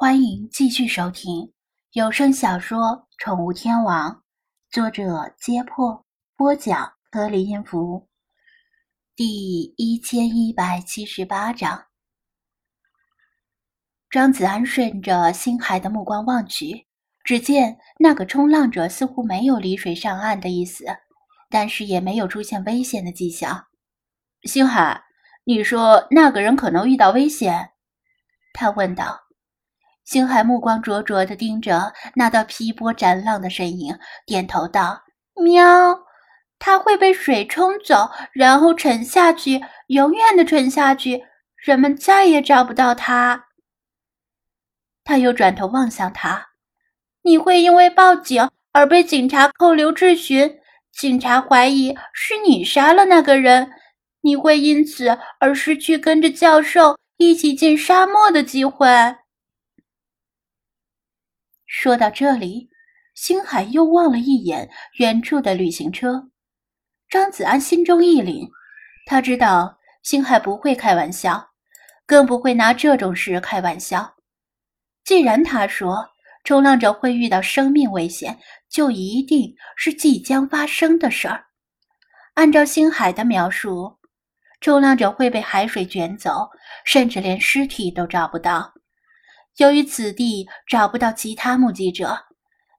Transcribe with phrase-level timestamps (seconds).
[0.00, 1.52] 欢迎继续收听
[1.92, 2.78] 有声小说
[3.18, 4.10] 《宠物天王》，
[4.70, 8.08] 作者：揭破，播讲：颗粒音符，
[9.14, 11.88] 第一千一百七十八章。
[14.08, 16.86] 张子安顺着星海的目光望去，
[17.22, 20.86] 只见那个冲浪者似乎没有离水上岸的意思，
[21.50, 23.66] 但是也没有出现危险的迹象。
[24.44, 25.04] 星海，
[25.44, 27.72] 你说那个人可能遇到危险？
[28.54, 29.26] 他问道。
[30.10, 33.96] 星海目光灼灼地盯着那道劈波斩浪的身影，
[34.26, 35.04] 点头道
[35.40, 36.00] ：“喵，
[36.58, 41.22] 他会被水冲走，然后沉下去，永远的沉下去，
[41.54, 43.44] 人们再也找不到他。”
[45.06, 46.48] 他又转头望向他
[47.22, 50.58] ：“你会因为报警而被警察扣留质询，
[50.92, 53.70] 警察怀疑是你杀了那个人，
[54.22, 58.88] 你会因此而失去跟着教授一起进沙漠的机会。”
[61.72, 62.68] 说到这里，
[63.14, 64.68] 星海又望了一眼
[64.98, 66.28] 远处的旅行车。
[67.08, 68.44] 张子安心中一凛，
[69.06, 71.48] 他知道星海不会开玩笑，
[72.06, 74.16] 更不会拿这种事开玩笑。
[75.04, 76.04] 既然他说
[76.42, 78.36] 冲浪者会遇到生命危险，
[78.68, 81.44] 就一定是即将发生的事儿。
[82.34, 83.96] 按照星海的描述，
[84.60, 86.50] 冲浪者会被海水卷走，
[86.84, 88.74] 甚至连尸体都找不到。
[89.56, 92.18] 由于此地找不到其他目击者，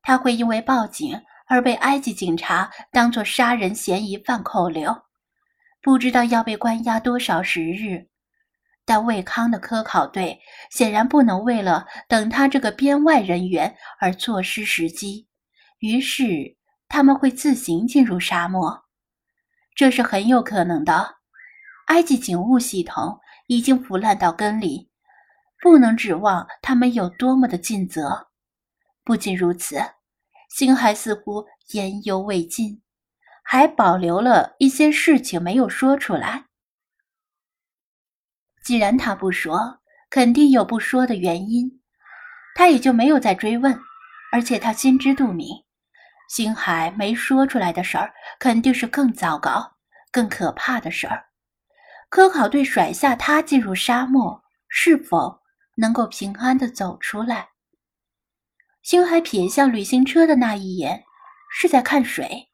[0.01, 5.03] 他会因为报警而被埃及警察当作杀人嫌疑犯扣留，
[5.81, 8.07] 不知道要被关押多少时日。
[8.83, 10.39] 但卫康的科考队
[10.71, 15.27] 显然不能为了等他这个编外人员而错失时机，
[15.79, 16.57] 于是
[16.89, 18.85] 他们会自行进入沙漠，
[19.75, 21.17] 这是很有可能的。
[21.87, 24.90] 埃及警务系统已经腐烂到根里。
[25.61, 28.29] 不能指望他们有多么的尽责。
[29.03, 29.77] 不仅如此，
[30.49, 32.81] 星海似乎言犹未尽，
[33.43, 36.45] 还保留了一些事情没有说出来。
[38.63, 41.81] 既然他不说，肯定有不说的原因，
[42.55, 43.79] 他也就没有再追问。
[44.31, 45.47] 而且他心知肚明，
[46.29, 49.77] 星海没说出来的事儿，肯定是更糟糕、
[50.09, 51.25] 更可怕的事儿。
[52.09, 55.40] 科考队甩下他进入沙漠，是否？
[55.75, 57.49] 能够平安的走出来。
[58.83, 61.03] 星海瞥向旅行车的那一眼，
[61.51, 62.49] 是在看水。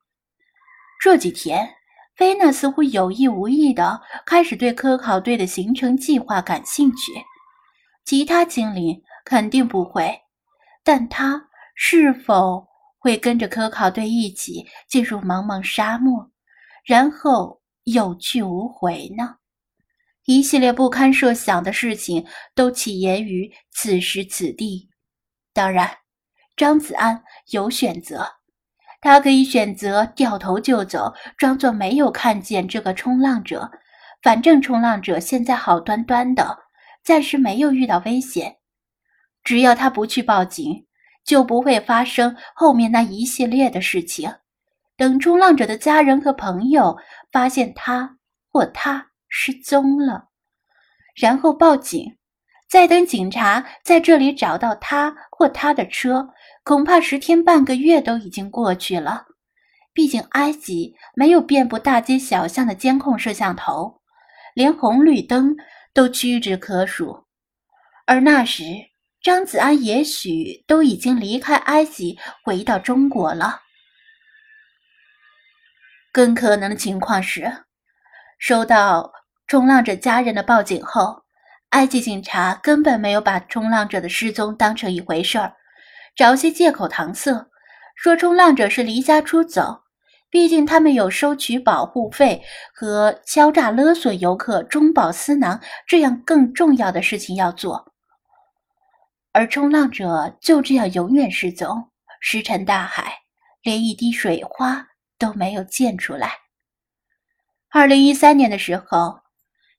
[0.99, 1.75] 这几天，
[2.15, 7.13] 菲娜似乎有意无意的开始对科考队的行程计划感兴趣。
[8.03, 10.21] 其他精灵肯定不会，
[10.83, 12.67] 但他是否
[12.97, 16.31] 会跟着科考队一起进入茫茫沙漠，
[16.83, 19.37] 然后有去无回呢？
[20.27, 24.89] 一系列不堪设想的事情都起源于此时此地。
[25.53, 25.89] 当然，
[26.57, 28.27] 张子安有选择，
[28.99, 33.71] 他可以选择掉头就走，装作没有看见这个冲浪者。
[34.21, 36.59] 反正冲浪者现在好端端的，
[37.05, 38.57] 暂时没有遇到危险。
[39.45, 40.85] 只要他不去报警，
[41.23, 44.29] 就不会发生后面那一系列的事情。
[44.97, 46.97] 等冲浪者的家人和朋友
[47.31, 48.17] 发现他
[48.51, 49.06] 或他。
[49.29, 50.29] 失踪了，
[51.15, 52.17] 然后报警，
[52.69, 56.29] 再等警察在这里找到他或他的车，
[56.63, 59.25] 恐怕十天半个月都已经过去了。
[59.93, 64.01] 毕竟埃及没有遍布大街小巷的监控摄像头，
[64.53, 65.55] 连红绿灯
[65.93, 67.25] 都屈指可数。
[68.05, 68.63] 而那时，
[69.21, 73.61] 张子安也许都已经离开埃及，回到中国了。
[76.11, 77.66] 更可能的情况是。
[78.37, 79.11] 收到
[79.47, 81.23] 冲浪者家人的报警后，
[81.69, 85.53] 埃及警察根本没有把冲浪者的失踪当成一回事儿，
[86.15, 87.47] 找些借口搪塞，
[87.95, 89.83] 说冲浪者是离家出走。
[90.29, 92.43] 毕竟他们有收取保护费
[92.75, 97.93] 和敲诈勒索游客、中饱私囊这样更重要的事情要做，
[99.31, 101.89] 而冲浪者就这样永远失踪，
[102.19, 103.19] 石沉大海，
[103.63, 104.85] 连一滴水花
[105.17, 106.33] 都没有溅出来。
[107.69, 109.19] 二零一三年的时候，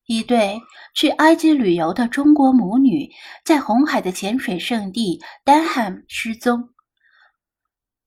[0.06, 0.60] 一对
[0.94, 3.10] 去埃及旅游的中国母女
[3.44, 6.68] 在红海的潜水圣地丹汉失踪。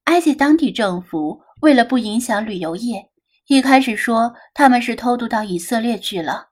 [0.03, 3.09] 埃及当地政府为了不影响旅游业，
[3.47, 6.49] 一开始说他们是偷渡到以色列去了，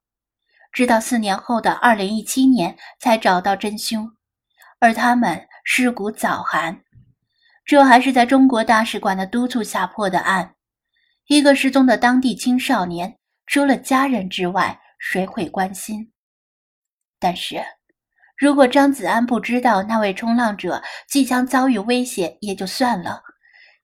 [0.71, 4.09] 直到四年后的二零一七年才找到真凶，
[4.79, 6.81] 而他们尸骨早寒。
[7.63, 10.55] 这还是在中国大使馆的督促下破的案，
[11.27, 13.18] 一个失踪的当地青少年。
[13.51, 16.11] 除了家人之外，谁会关心？
[17.19, 17.59] 但是，
[18.37, 23.23] 如果张子安不知道那位冲浪者即将遭遇危险，也就算了。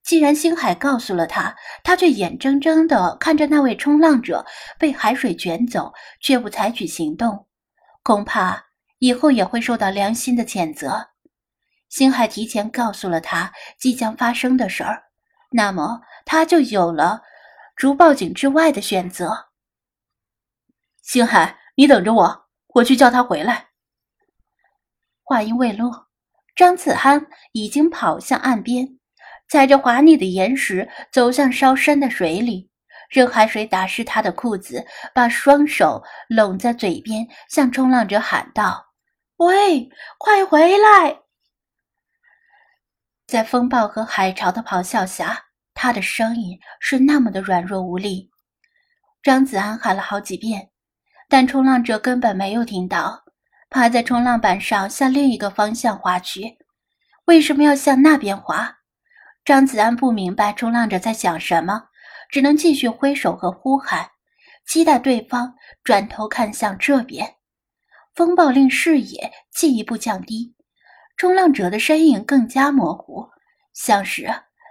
[0.03, 4.45] 既然星海告诉了他，他却眼睁睁地看着那位冲浪者
[4.77, 5.91] 被海水卷走，
[6.21, 7.47] 却不采取行动，
[8.03, 8.63] 恐怕
[8.99, 11.07] 以后也会受到良心的谴责。
[11.89, 15.01] 星海提前告诉了他即将发生的事儿，
[15.49, 17.23] 那么他就有了
[17.75, 19.47] 除报警之外的选择。
[21.05, 23.67] 星海，你等着我，我去叫他回来。
[25.23, 26.07] 话音未落，
[26.55, 28.97] 张子安已经跑向岸边。
[29.47, 32.71] 踩着滑腻的岩石走向稍深的水里，
[33.07, 38.83] 任海水打湿他的裤子，把双手拢在嘴边，向冲浪者喊道
[39.37, 39.87] ：“喂，
[40.17, 41.19] 快回来！”
[43.27, 48.31] 在风暴和海潮的咆哮下，他的声音是那么的软弱无力。
[49.21, 50.71] 张子安喊了好几遍，
[51.27, 53.23] 但冲浪者根本没有听到，
[53.69, 56.57] 趴在冲浪板上向另一个方向滑去。
[57.25, 58.77] 为什么要向那边滑？
[59.43, 61.89] 张子安不明白冲浪者在想什么，
[62.29, 64.09] 只能继续挥手和呼喊，
[64.65, 67.35] 期待对方转头看向这边。
[68.13, 70.55] 风暴令视野进一步降低，
[71.17, 73.29] 冲浪者的身影更加模糊，
[73.73, 74.27] 像是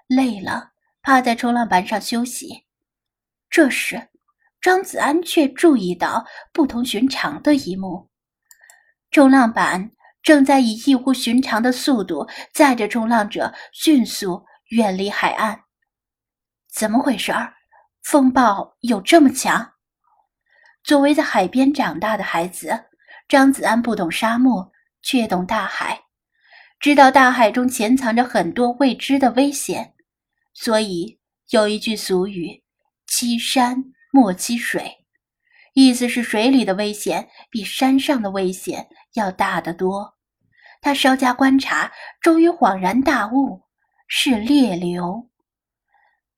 [0.07, 0.71] 累了，
[1.03, 2.65] 趴在冲浪板上休息。
[3.51, 4.09] 这时，
[4.65, 8.09] 张子安却注意到不同寻常的一幕：
[9.11, 9.91] 冲浪板
[10.23, 14.47] 正在以异乎寻常的速度载着冲浪者迅速。
[14.71, 15.65] 远离海岸，
[16.73, 17.53] 怎么回事儿？
[18.03, 19.75] 风暴有这么强？
[20.83, 22.87] 作为在海边长大的孩子，
[23.29, 24.73] 张子安不懂沙漠，
[25.03, 26.05] 却懂大海，
[26.81, 29.93] 知道大海中潜藏着很多未知的危险。
[30.55, 31.21] 所以
[31.51, 32.65] 有一句俗语
[33.07, 35.05] ：“欺山莫欺水”，
[35.75, 40.15] 意思是水里的危险比山上的危险要大得多。
[40.81, 41.91] 他稍加观察，
[42.21, 43.65] 终于恍然大悟。
[44.07, 45.29] 是裂流，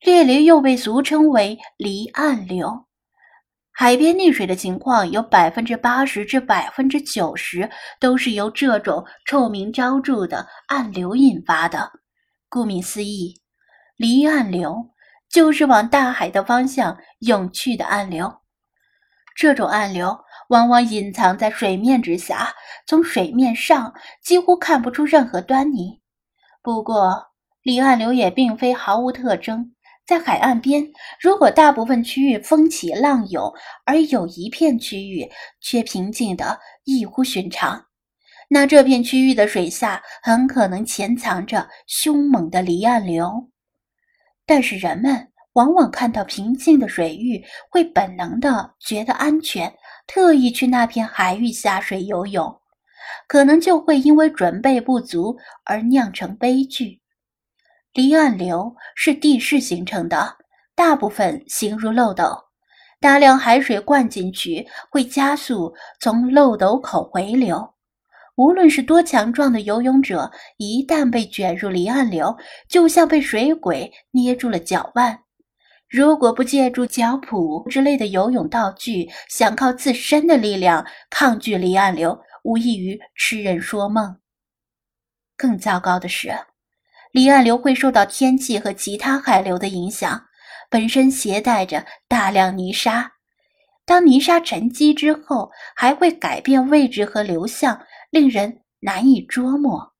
[0.00, 2.87] 裂流又被俗称为离岸流。
[3.73, 7.69] 海边溺水的情况有百分之八十至百分之九十
[8.00, 11.90] 都是由这种臭名昭著的暗流引发的。
[12.49, 13.43] 顾名思义，
[13.96, 14.88] 离岸流
[15.31, 18.32] 就是往大海的方向涌去的暗流。
[19.34, 20.19] 这种暗流
[20.49, 22.55] 往往隐藏在水面之下，
[22.87, 23.93] 从水面上
[24.23, 26.00] 几乎看不出任何端倪。
[26.62, 27.23] 不过，
[27.62, 29.75] 离岸流也并非毫无特征，
[30.06, 30.90] 在海岸边，
[31.20, 33.52] 如果大部分区域风起浪涌，
[33.84, 35.31] 而有一片区域
[35.61, 37.84] 却平静的异乎寻常，
[38.49, 43.50] 那这片区域的水下很可能潜藏着凶猛的离岸流。
[44.46, 49.72] 但是人们往往看到平静的水域，会本能的觉得安全，
[50.06, 52.60] 特意去那片海域下水游泳，
[53.26, 57.00] 可能就会因为准备不足而酿成悲剧。
[57.93, 60.37] 离岸流是地势形成的，
[60.75, 62.37] 大部分形如漏斗，
[63.00, 67.75] 大量海水灌进去会加速从漏斗口回流。
[68.37, 72.37] 无论是多强壮的游泳者，一旦被卷入离岸流，
[72.69, 75.19] 就像被水鬼捏住了脚腕。
[75.88, 84.19] 如果不借助脚蹼之类的游泳道具，想靠自身的力量抗拒离岸流，无异于痴人说梦。
[85.37, 86.32] 更糟糕的是。
[87.13, 90.27] 离岸流会受到天气和其他海流的影响，
[90.69, 93.13] 本身携带着大量泥沙。
[93.86, 99.94] 当泥沙沉积之后，还会改变位置和流向，令人难以捉摸。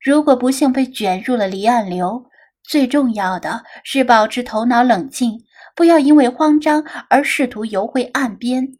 [0.00, 2.24] 如果不幸被卷入了离岸流，
[2.62, 5.44] 最重要的是保持头脑冷静，
[5.76, 8.78] 不要因为慌张而试图游回岸边，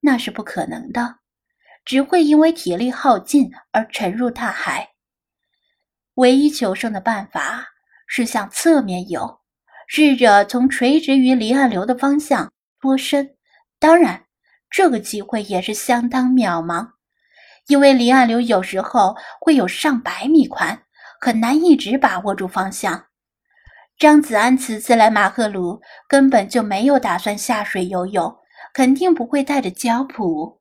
[0.00, 1.16] 那是不可能的，
[1.86, 4.90] 只会因为体力耗尽而沉入大海。
[6.16, 7.64] 唯一求生的办法
[8.06, 9.40] 是向侧面游，
[9.88, 12.52] 试着从垂直于离岸流的方向
[12.86, 13.34] 脱身。
[13.80, 14.26] 当然，
[14.70, 16.90] 这个机会也是相当渺茫，
[17.66, 20.84] 因为离岸流有时候会有上百米宽，
[21.20, 23.06] 很难一直把握住方向。
[23.98, 28.32] 张子安此次来马赫鲁根本就没有打算下水游泳，
[28.72, 30.60] 肯定不会带着胶蹼。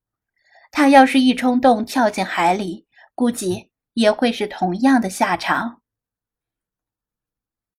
[0.72, 3.72] 他要是一冲动跳进海里，估计。
[3.94, 5.80] 也会是同样的下场。